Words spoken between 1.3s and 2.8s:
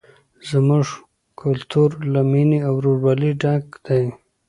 کلتور له مینې او